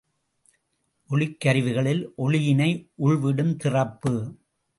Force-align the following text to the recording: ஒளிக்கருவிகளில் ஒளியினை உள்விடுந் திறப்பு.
ஒளிக்கருவிகளில் 1.09 2.01
ஒளியினை 2.17 2.69
உள்விடுந் 3.03 3.55
திறப்பு. 3.55 4.13